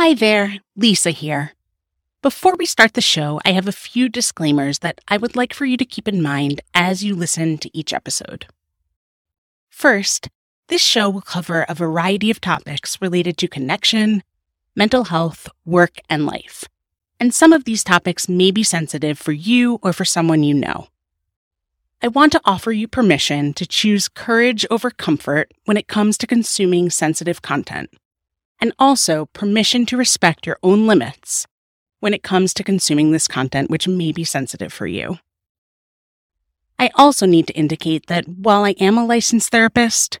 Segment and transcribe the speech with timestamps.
[0.00, 1.54] Hi there, Lisa here.
[2.22, 5.64] Before we start the show, I have a few disclaimers that I would like for
[5.64, 8.46] you to keep in mind as you listen to each episode.
[9.68, 10.28] First,
[10.68, 14.22] this show will cover a variety of topics related to connection,
[14.76, 16.62] mental health, work, and life.
[17.18, 20.86] And some of these topics may be sensitive for you or for someone you know.
[22.00, 26.28] I want to offer you permission to choose courage over comfort when it comes to
[26.28, 27.90] consuming sensitive content,
[28.60, 31.46] and also permission to respect your own limits
[32.00, 35.18] when it comes to consuming this content, which may be sensitive for you.
[36.78, 40.20] I also need to indicate that while I am a licensed therapist,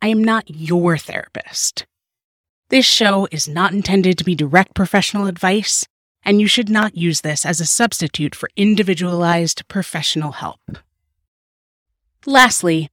[0.00, 1.86] I am not your therapist.
[2.68, 5.86] This show is not intended to be direct professional advice,
[6.24, 10.60] and you should not use this as a substitute for individualized professional help.
[12.24, 12.88] Lastly,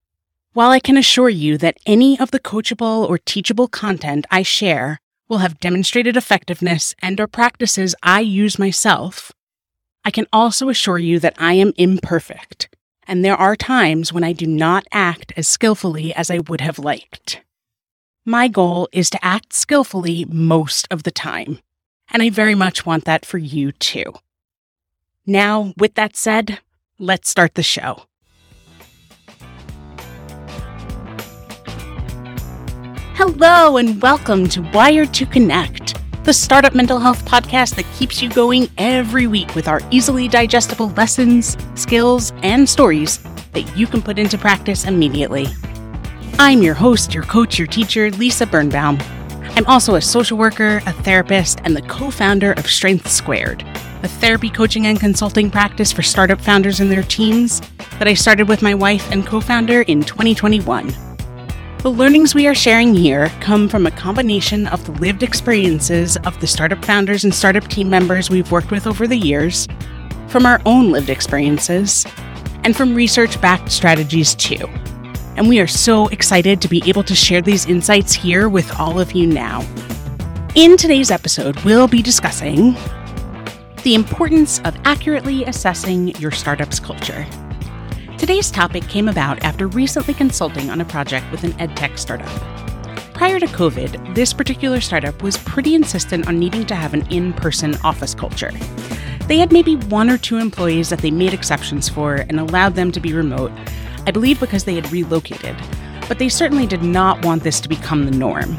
[0.54, 5.00] while I can assure you that any of the coachable or teachable content I share
[5.28, 9.32] will have demonstrated effectiveness and or practices I use myself,
[10.06, 12.70] I can also assure you that I am imperfect,
[13.08, 16.78] and there are times when I do not act as skillfully as I would have
[16.78, 17.42] liked.
[18.26, 21.60] My goal is to act skillfully most of the time,
[22.12, 24.14] and I very much want that for you too.
[25.26, 26.60] Now, with that said,
[27.00, 28.04] let's start the show.
[33.26, 38.30] Hello, and welcome to Wired to Connect, the startup mental health podcast that keeps you
[38.30, 43.20] going every week with our easily digestible lessons, skills, and stories
[43.54, 45.48] that you can put into practice immediately.
[46.38, 49.00] I'm your host, your coach, your teacher, Lisa Birnbaum.
[49.56, 53.62] I'm also a social worker, a therapist, and the co founder of Strengths Squared,
[54.04, 57.62] a therapy coaching and consulting practice for startup founders and their teams
[58.00, 61.13] that I started with my wife and co founder in 2021.
[61.84, 66.40] The learnings we are sharing here come from a combination of the lived experiences of
[66.40, 69.68] the startup founders and startup team members we've worked with over the years,
[70.30, 72.06] from our own lived experiences,
[72.64, 74.66] and from research backed strategies too.
[75.36, 78.98] And we are so excited to be able to share these insights here with all
[78.98, 79.60] of you now.
[80.56, 82.78] In today's episode, we'll be discussing
[83.84, 87.28] the importance of accurately assessing your startup's culture.
[88.24, 92.30] Today's topic came about after recently consulting on a project with an edtech startup.
[93.14, 97.34] Prior to COVID, this particular startup was pretty insistent on needing to have an in
[97.34, 98.52] person office culture.
[99.28, 102.94] They had maybe one or two employees that they made exceptions for and allowed them
[102.94, 103.52] to be remote,
[104.08, 105.58] I believe because they had relocated,
[106.08, 108.58] but they certainly did not want this to become the norm.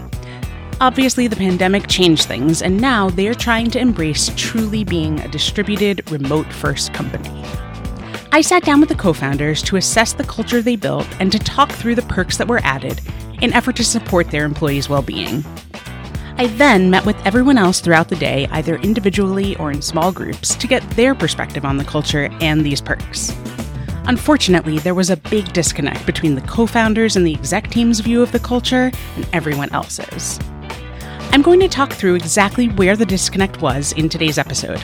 [0.83, 5.29] Obviously, the pandemic changed things, and now they are trying to embrace truly being a
[5.29, 7.43] distributed, remote first company.
[8.35, 11.39] I sat down with the co founders to assess the culture they built and to
[11.39, 13.01] talk through the perks that were added
[13.41, 15.45] in effort to support their employees' well being.
[16.37, 20.57] I then met with everyone else throughout the day, either individually or in small groups,
[20.57, 23.31] to get their perspective on the culture and these perks.
[24.09, 28.21] Unfortunately, there was a big disconnect between the co founders and the exec team's view
[28.21, 30.41] of the culture and everyone else's.
[31.31, 34.83] I'm going to talk through exactly where the disconnect was in today's episode.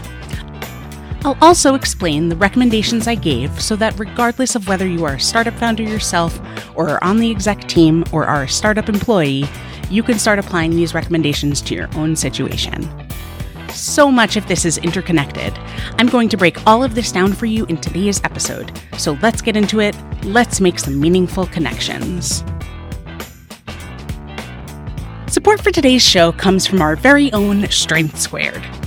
[1.22, 5.20] I'll also explain the recommendations I gave so that regardless of whether you are a
[5.20, 6.40] startup founder yourself,
[6.74, 9.44] or are on the exec team, or are a startup employee,
[9.90, 12.88] you can start applying these recommendations to your own situation.
[13.68, 15.52] So much of this is interconnected.
[15.98, 18.72] I'm going to break all of this down for you in today's episode.
[18.96, 19.94] So let's get into it.
[20.24, 22.42] Let's make some meaningful connections.
[25.26, 28.79] Support for today's show comes from our very own Strengths Squared.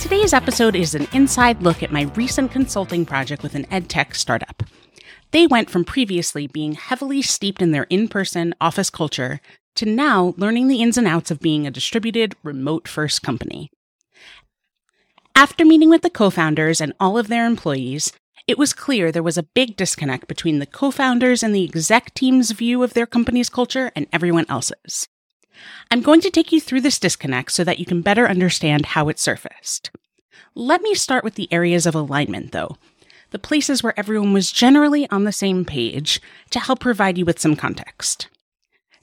[0.00, 4.62] Today's episode is an inside look at my recent consulting project with an edtech startup.
[5.30, 9.40] They went from previously being heavily steeped in their in person office culture
[9.76, 13.70] to now learning the ins and outs of being a distributed, remote first company.
[15.34, 18.12] After meeting with the co founders and all of their employees,
[18.46, 22.12] it was clear there was a big disconnect between the co founders and the exec
[22.14, 25.08] team's view of their company's culture and everyone else's.
[25.90, 29.08] I'm going to take you through this disconnect so that you can better understand how
[29.08, 29.90] it surfaced.
[30.54, 32.76] Let me start with the areas of alignment, though,
[33.30, 36.20] the places where everyone was generally on the same page
[36.50, 38.28] to help provide you with some context.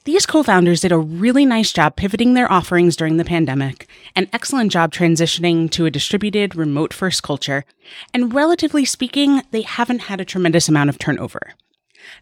[0.04, 4.28] These co founders did a really nice job pivoting their offerings during the pandemic, an
[4.32, 7.64] excellent job transitioning to a distributed, remote first culture,
[8.12, 11.54] and relatively speaking, they haven't had a tremendous amount of turnover.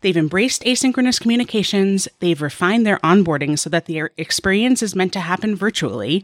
[0.02, 5.20] They've embraced asynchronous communications, they've refined their onboarding so that their experience is meant to
[5.20, 6.22] happen virtually,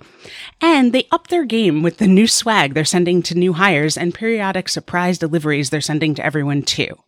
[0.60, 4.12] and they up their game with the new swag they're sending to new hires and
[4.12, 6.98] periodic surprise deliveries they're sending to everyone too.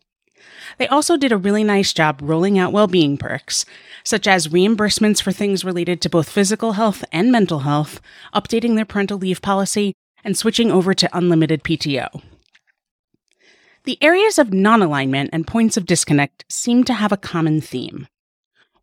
[0.79, 3.65] They also did a really nice job rolling out well-being perks,
[4.05, 7.99] such as reimbursements for things related to both physical health and mental health,
[8.33, 9.93] updating their parental leave policy,
[10.23, 12.21] and switching over to unlimited PTO.
[13.83, 18.07] The areas of non alignment and points of disconnect seem to have a common theme.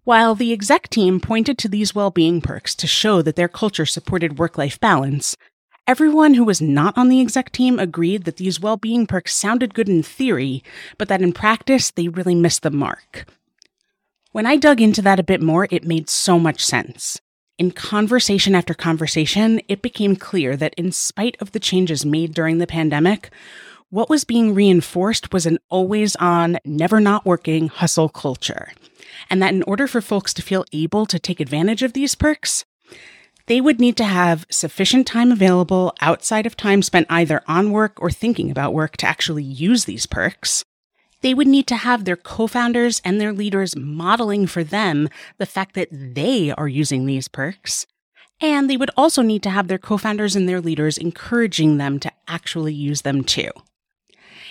[0.05, 3.87] While the exec team pointed to these well being perks to show that their culture
[3.87, 5.35] supported work life balance,
[5.88, 9.73] Everyone who was not on the exec team agreed that these well being perks sounded
[9.73, 10.65] good in theory,
[10.99, 13.25] but that in practice they really missed the mark.
[14.33, 17.21] When I dug into that a bit more, it made so much sense.
[17.56, 22.59] In conversation after conversation, it became clear that in spite of the changes made during
[22.59, 23.31] the pandemic,
[23.88, 28.73] what was being reinforced was an always on, never not working hustle culture.
[29.31, 32.65] And that in order for folks to feel able to take advantage of these perks,
[33.47, 38.01] they would need to have sufficient time available outside of time spent either on work
[38.01, 40.65] or thinking about work to actually use these perks.
[41.23, 45.09] They would need to have their co founders and their leaders modeling for them
[45.39, 47.87] the fact that they are using these perks.
[48.41, 51.99] And they would also need to have their co founders and their leaders encouraging them
[52.01, 53.51] to actually use them too.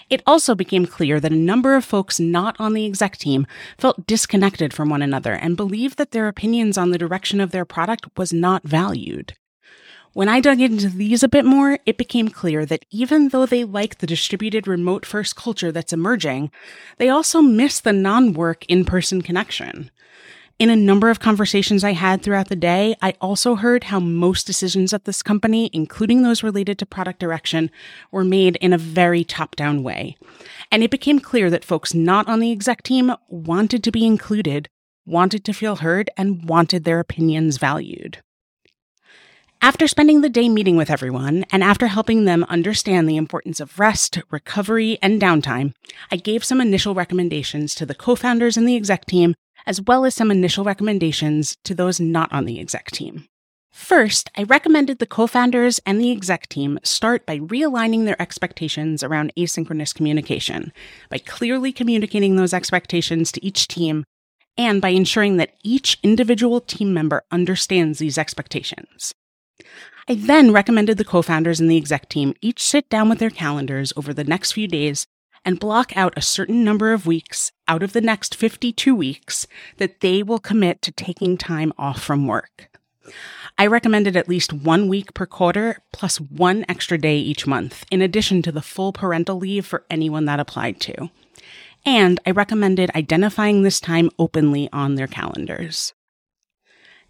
[0.10, 3.48] It also became clear that a number of folks not on the exec team
[3.78, 7.66] felt disconnected from one another and believed that their opinions on the direction of their
[7.66, 9.34] product was not valued.
[10.14, 13.66] When I dug into these a bit more, it became clear that even though they
[13.66, 16.52] like the distributed remote first culture that's emerging,
[17.00, 19.92] they also miss the non work in person connection.
[20.58, 24.48] In a number of conversations I had throughout the day, I also heard how most
[24.48, 27.70] decisions at this company, including those related to product direction,
[28.10, 30.16] were made in a very top down way.
[30.72, 34.70] And it became clear that folks not on the exec team wanted to be included,
[35.06, 38.20] wanted to feel heard, and wanted their opinions valued.
[39.62, 43.78] After spending the day meeting with everyone, and after helping them understand the importance of
[43.78, 45.74] rest, recovery, and downtime,
[46.12, 49.36] I gave some initial recommendations to the co founders and the exec team
[49.66, 53.28] as well as some initial recommendations to those not on the exec team.
[53.76, 59.04] First, I recommended the co founders and the exec team start by realigning their expectations
[59.04, 60.72] around asynchronous communication,
[61.10, 64.06] by clearly communicating those expectations to each team,
[64.58, 69.14] and by ensuring that each individual team member understands these expectations.
[70.08, 73.30] I then recommended the co founders and the exec team each sit down with their
[73.30, 75.06] calendars over the next few days
[75.46, 79.48] and block out a certain number of weeks out of the next 52 weeks
[79.78, 82.70] that they will commit to taking time off from work.
[83.58, 88.02] I recommended at least one week per quarter plus one extra day each month, in
[88.02, 91.10] addition to the full parental leave for anyone that applied to.
[91.86, 95.94] And I recommended identifying this time openly on their calendars.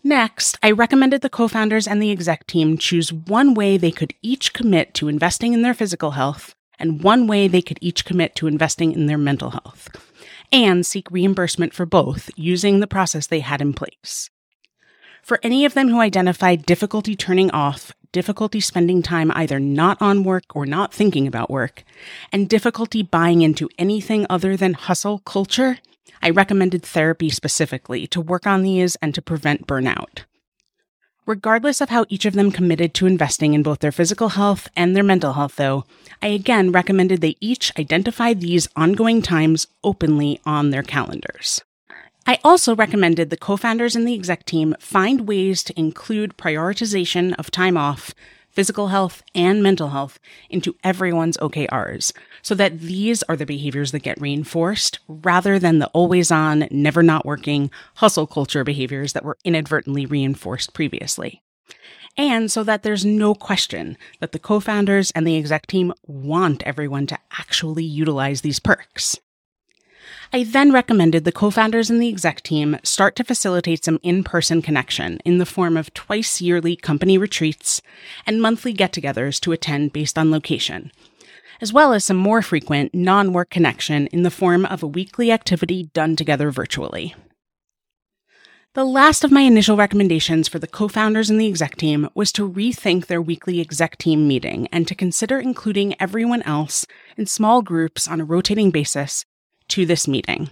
[0.04, 4.14] Next, I recommended the co founders and the exec team choose one way they could
[4.22, 8.36] each commit to investing in their physical health and one way they could each commit
[8.36, 9.90] to investing in their mental health
[10.52, 14.30] and seek reimbursement for both using the process they had in place.
[15.24, 20.24] For any of them who identified difficulty turning off, difficulty spending time either not on
[20.24, 21.84] work or not thinking about work,
[22.32, 25.80] and difficulty buying into anything other than hustle culture,
[26.22, 30.26] I recommended therapy specifically to work on these and to prevent burnout.
[31.26, 34.96] Regardless of how each of them committed to investing in both their physical health and
[34.96, 35.84] their mental health, though,
[36.22, 41.62] I again recommended they each identify these ongoing times openly on their calendars.
[42.28, 47.34] I also recommended the co founders and the exec team find ways to include prioritization
[47.40, 48.14] of time off
[48.56, 50.18] physical health, and mental health
[50.50, 55.88] into everyone's OKRs so that these are the behaviors that get reinforced rather than the
[55.88, 61.44] always on, never not working hustle culture behaviors that were inadvertently reinforced previously.
[62.18, 66.64] And so that there's no question that the co founders and the exec team want
[66.64, 69.18] everyone to actually utilize these perks.
[70.34, 74.24] I then recommended the co founders and the exec team start to facilitate some in
[74.24, 77.82] person connection in the form of twice yearly company retreats
[78.26, 80.92] and monthly get togethers to attend based on location,
[81.62, 85.32] as well as some more frequent non work connection in the form of a weekly
[85.32, 87.16] activity done together virtually.
[88.74, 92.34] The last of my initial recommendations for the co founders and the exec team was
[92.34, 96.86] to rethink their weekly exec team meeting and to consider including everyone else
[97.16, 99.24] in small groups on a rotating basis
[99.70, 100.50] to this meeting.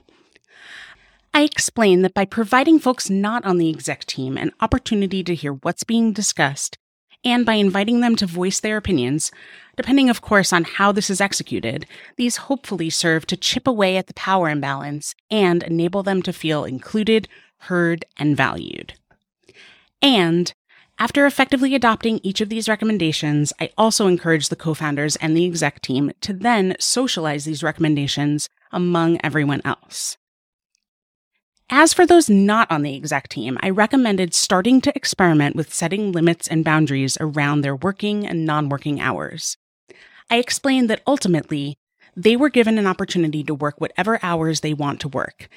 [1.33, 5.53] I explained that by providing folks not on the exec team an opportunity to hear
[5.53, 6.77] what's being discussed,
[7.25, 9.31] and by inviting them to voice their opinions,
[9.75, 14.07] depending, of course, on how this is executed, these hopefully serve to chip away at
[14.07, 17.27] the power imbalance and enable them to feel included,
[17.59, 18.93] heard, and valued.
[20.01, 20.53] And
[20.99, 25.45] after effectively adopting each of these recommendations, I also encourage the co founders and the
[25.45, 30.17] exec team to then socialize these recommendations among everyone else.
[31.69, 36.11] As for those not on the exec team, I recommended starting to experiment with setting
[36.11, 39.57] limits and boundaries around their working and non working hours.
[40.29, 41.75] I explained that ultimately,
[42.15, 45.47] they were given an opportunity to work whatever hours they want to work,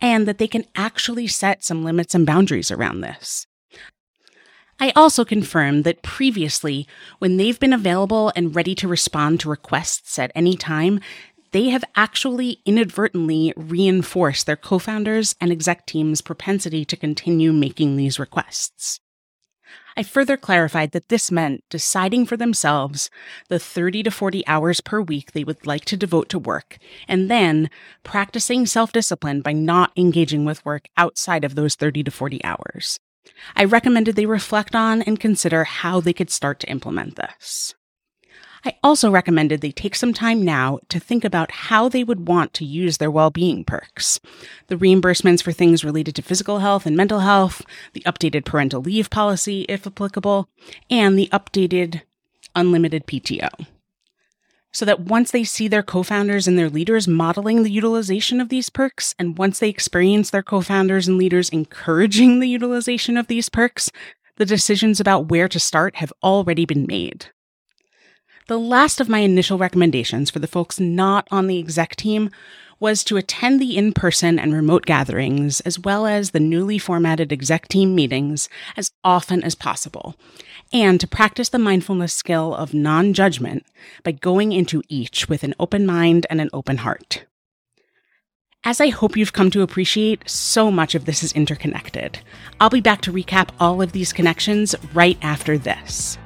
[0.00, 3.46] and that they can actually set some limits and boundaries around this.
[4.78, 6.86] I also confirmed that previously,
[7.18, 11.00] when they've been available and ready to respond to requests at any time,
[11.52, 17.96] they have actually inadvertently reinforced their co founders and exec team's propensity to continue making
[17.96, 19.00] these requests.
[19.96, 23.08] I further clarified that this meant deciding for themselves
[23.48, 26.76] the 30 to 40 hours per week they would like to devote to work,
[27.08, 27.70] and then
[28.02, 32.98] practicing self discipline by not engaging with work outside of those 30 to 40 hours.
[33.54, 37.74] I recommended they reflect on and consider how they could start to implement this.
[38.66, 42.52] I also recommended they take some time now to think about how they would want
[42.54, 44.18] to use their well-being perks.
[44.66, 49.08] The reimbursements for things related to physical health and mental health, the updated parental leave
[49.08, 50.48] policy, if applicable,
[50.90, 52.02] and the updated
[52.56, 53.50] unlimited PTO.
[54.72, 58.68] So that once they see their co-founders and their leaders modeling the utilization of these
[58.68, 63.92] perks, and once they experience their co-founders and leaders encouraging the utilization of these perks,
[64.38, 67.30] the decisions about where to start have already been made.
[68.48, 72.30] The last of my initial recommendations for the folks not on the exec team
[72.78, 77.32] was to attend the in person and remote gatherings, as well as the newly formatted
[77.32, 80.14] exec team meetings, as often as possible,
[80.72, 83.66] and to practice the mindfulness skill of non judgment
[84.04, 87.24] by going into each with an open mind and an open heart.
[88.62, 92.20] As I hope you've come to appreciate, so much of this is interconnected.
[92.60, 96.16] I'll be back to recap all of these connections right after this.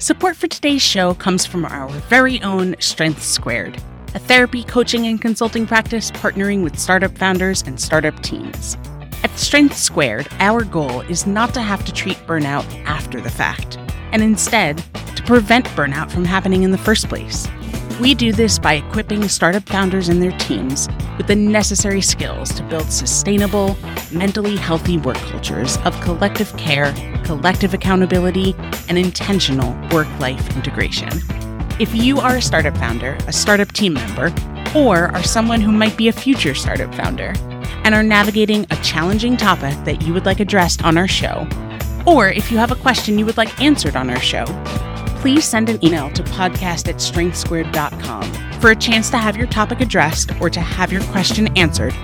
[0.00, 3.76] Support for today's show comes from our very own Strengths Squared,
[4.14, 8.78] a therapy, coaching, and consulting practice partnering with startup founders and startup teams.
[9.22, 13.76] At Strengths Squared, our goal is not to have to treat burnout after the fact,
[14.12, 14.82] and instead,
[15.16, 17.46] to prevent burnout from happening in the first place.
[18.00, 20.88] We do this by equipping startup founders and their teams
[21.18, 23.76] with the necessary skills to build sustainable,
[24.10, 28.54] mentally healthy work cultures of collective care, collective accountability,
[28.88, 31.10] and intentional work life integration.
[31.78, 34.32] If you are a startup founder, a startup team member,
[34.74, 37.34] or are someone who might be a future startup founder,
[37.84, 41.46] and are navigating a challenging topic that you would like addressed on our show,
[42.06, 44.46] or if you have a question you would like answered on our show,
[45.20, 49.80] please send an email to podcast at strengthssquared.com for a chance to have your topic
[49.80, 51.94] addressed or to have your question answered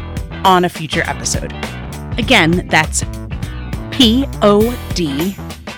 [0.44, 1.52] on a future episode.
[2.18, 3.04] Again, that's
[3.90, 5.34] P O D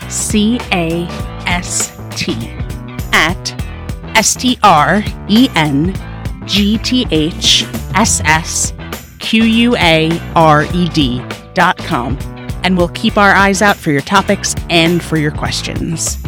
[0.08, 1.06] C A
[1.46, 2.34] S T
[3.12, 3.54] at
[4.16, 5.94] S T R E N
[6.44, 7.64] G T H
[7.94, 8.72] S S
[9.20, 11.22] Q U A R E D
[11.54, 12.18] dot com.
[12.64, 16.18] And we'll keep our eyes out for your topics and for your questions.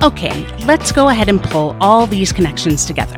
[0.00, 3.16] Okay, let's go ahead and pull all these connections together.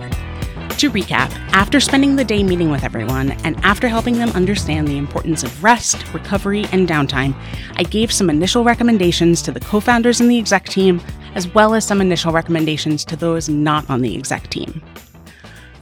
[0.79, 4.97] To recap, after spending the day meeting with everyone and after helping them understand the
[4.97, 7.35] importance of rest, recovery, and downtime,
[7.77, 11.03] I gave some initial recommendations to the co founders and the exec team,
[11.35, 14.81] as well as some initial recommendations to those not on the exec team.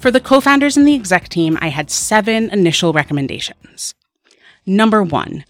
[0.01, 3.95] For the co founders and the exec team, I had seven initial recommendations.
[4.67, 5.45] Number one,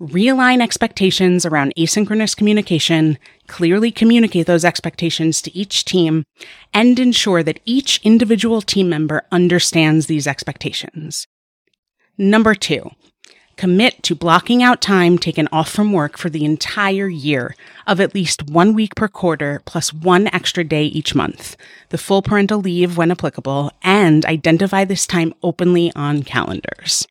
[0.00, 6.24] realign expectations around asynchronous communication, clearly communicate those expectations to each team,
[6.72, 11.26] and ensure that each individual team member understands these expectations.
[12.16, 12.90] Number two,
[13.60, 17.54] Commit to blocking out time taken off from work for the entire year
[17.86, 21.58] of at least one week per quarter plus one extra day each month,
[21.90, 27.06] the full parental leave when applicable, and identify this time openly on calendars.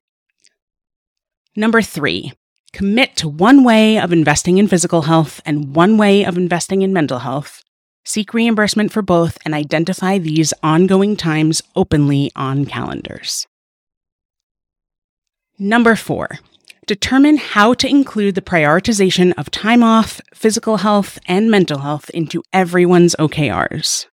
[1.56, 2.34] Number three,
[2.70, 6.94] commit to one way of investing in physical health and one way of investing in
[6.94, 7.64] mental health.
[8.06, 13.48] Seek reimbursement for both and identify these ongoing times openly on calendars.
[15.58, 16.40] Number four,
[16.88, 22.42] determine how to include the prioritization of time off, physical health, and mental health into
[22.54, 24.06] everyone's OKRs.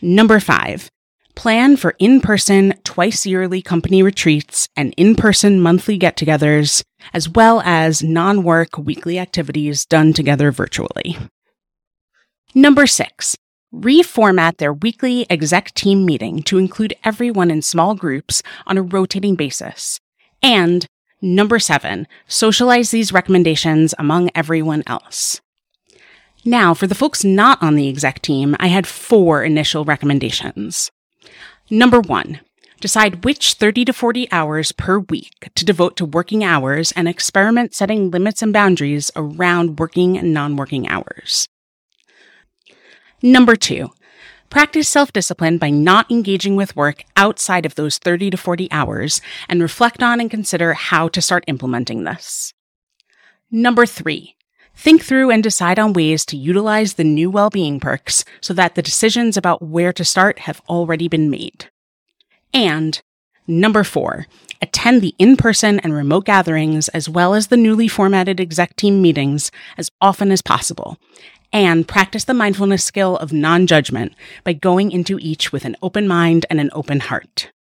[0.00, 0.91] Number five,
[1.34, 7.28] plan for in person, twice yearly company retreats and in person monthly get togethers, as
[7.28, 11.16] well as non work weekly activities done together virtually.
[12.54, 13.36] Number six,
[13.74, 19.34] reformat their weekly exec team meeting to include everyone in small groups on a rotating
[19.34, 19.98] basis.
[20.42, 20.86] And
[21.22, 25.40] number seven, socialize these recommendations among everyone else.
[26.44, 30.90] Now, for the folks not on the exec team, I had four initial recommendations.
[31.72, 32.40] Number one,
[32.82, 37.72] decide which 30 to 40 hours per week to devote to working hours and experiment
[37.72, 41.48] setting limits and boundaries around working and non working hours.
[43.22, 43.88] Number two,
[44.50, 49.22] practice self discipline by not engaging with work outside of those 30 to 40 hours
[49.48, 52.52] and reflect on and consider how to start implementing this.
[53.50, 54.36] Number three,
[54.74, 58.82] think through and decide on ways to utilize the new well-being perks so that the
[58.82, 61.68] decisions about where to start have already been made.
[62.52, 63.00] And
[63.46, 64.26] number four,
[64.60, 69.50] attend the in-person and remote gatherings as well as the newly formatted exec team meetings
[69.76, 70.98] as often as possible
[71.52, 74.14] and practice the mindfulness skill of non judgment
[74.44, 77.52] by going into each with an open mind and an open heart.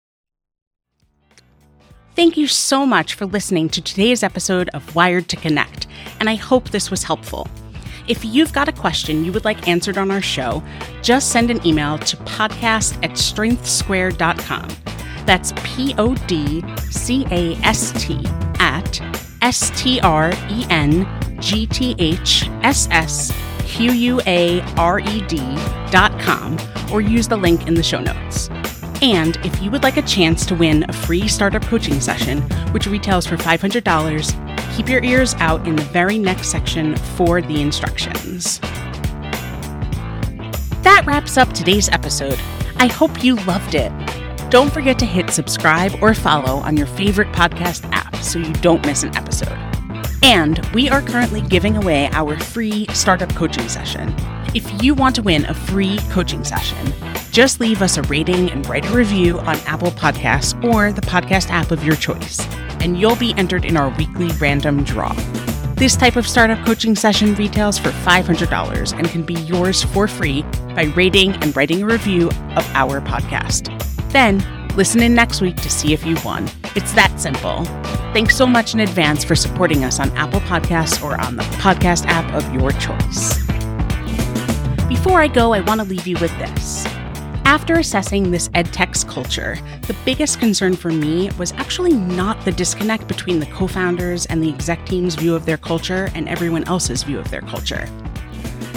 [2.16, 5.88] Thank you so much for listening to today's episode of Wired to Connect,
[6.20, 7.48] and I hope this was helpful.
[8.08, 10.62] If you've got a question you would like answered on our show,
[11.02, 14.68] just send an email to podcast at strengthssquared.com.
[15.26, 18.20] That's P O D C A S T
[18.60, 19.00] at
[19.42, 21.08] S T R E N
[21.40, 23.32] G T H S S
[23.64, 25.38] Q-U-A-R-E-D
[25.92, 26.58] dot com
[26.92, 28.50] or use the link in the show notes.
[29.02, 32.86] And if you would like a chance to win a free startup coaching session, which
[32.86, 38.60] retails for $500, keep your ears out in the very next section for the instructions.
[40.84, 42.40] That wraps up today's episode.
[42.78, 43.92] I hope you loved it.
[44.52, 48.86] Don't forget to hit subscribe or follow on your favorite podcast app so you don't
[48.86, 49.58] miss an episode.
[50.22, 54.14] And we are currently giving away our free startup coaching session.
[54.54, 56.94] If you want to win a free coaching session,
[57.32, 61.50] just leave us a rating and write a review on Apple Podcasts or the podcast
[61.50, 62.46] app of your choice,
[62.82, 65.14] and you'll be entered in our weekly random draw.
[65.76, 70.44] This type of startup coaching session retails for $500 and can be yours for free
[70.76, 73.70] by rating and writing a review of our podcast.
[74.12, 76.50] Then, listen in next week to see if you won.
[76.76, 77.64] It's that simple.
[78.14, 82.06] Thanks so much in advance for supporting us on Apple Podcasts or on the podcast
[82.08, 83.40] app of your choice.
[84.90, 86.91] Before I go, I want to leave you with this.
[87.52, 93.10] After assessing this edtech's culture, the biggest concern for me was actually not the disconnect
[93.10, 97.04] between the co founders and the exec team's view of their culture and everyone else's
[97.04, 97.90] view of their culture.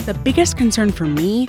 [0.05, 1.47] The biggest concern for me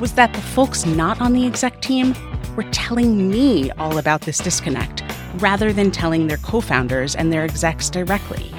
[0.00, 2.12] was that the folks not on the exec team
[2.56, 5.04] were telling me all about this disconnect
[5.36, 8.52] rather than telling their co founders and their execs directly.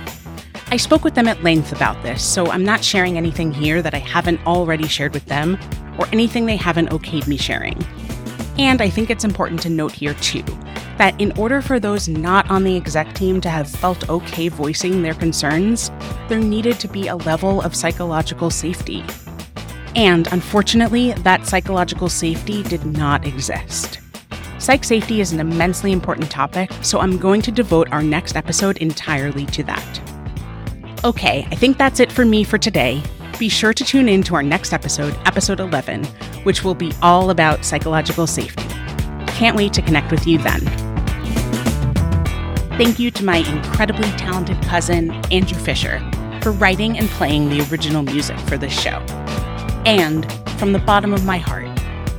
[0.67, 3.93] I spoke with them at length about this, so I'm not sharing anything here that
[3.93, 5.59] I haven't already shared with them
[5.97, 7.85] or anything they haven't okayed me sharing.
[8.57, 10.43] And I think it's important to note here, too,
[10.97, 15.01] that in order for those not on the exec team to have felt okay voicing
[15.01, 15.91] their concerns,
[16.29, 19.03] there needed to be a level of psychological safety.
[19.95, 23.99] And unfortunately, that psychological safety did not exist.
[24.57, 28.77] Psych safety is an immensely important topic, so I'm going to devote our next episode
[28.77, 30.01] entirely to that.
[31.03, 33.03] Okay, I think that's it for me for today.
[33.37, 36.05] Be sure to tune in to our next episode, episode 11,
[36.43, 38.63] which will be all about psychological safety.
[39.27, 40.61] Can't wait to connect with you then.
[42.77, 45.99] Thank you to my incredibly talented cousin, Andrew Fisher,
[46.41, 48.99] for writing and playing the original music for this show.
[49.85, 51.67] And from the bottom of my heart,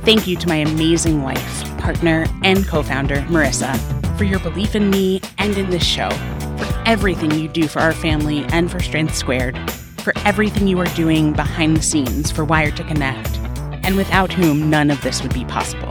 [0.03, 3.75] thank you to my amazing wife, partner, and co founder, Marisa,
[4.19, 7.93] for your belief in me and in this show, for everything you do for our
[7.93, 9.59] family and for Strengths Squared,
[10.07, 13.37] for everything you are doing behind the scenes for Wired to Connect,
[13.83, 15.89] and without whom none of this would be possible.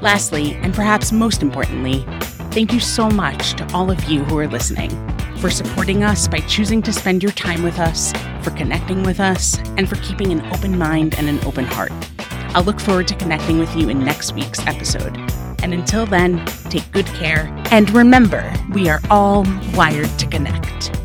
[0.00, 2.06] Lastly, and perhaps most importantly,
[2.50, 4.90] Thank you so much to all of you who are listening
[5.36, 9.56] for supporting us by choosing to spend your time with us, for connecting with us,
[9.76, 11.92] and for keeping an open mind and an open heart.
[12.52, 15.16] I'll look forward to connecting with you in next week's episode.
[15.62, 17.46] And until then, take good care.
[17.70, 20.99] And remember, we are all wired to connect.